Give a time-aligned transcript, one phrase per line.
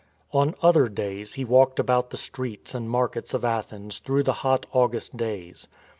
[0.33, 4.33] On other days he walked about the streets and mar kets of Athens through the
[4.41, 5.67] hot August days.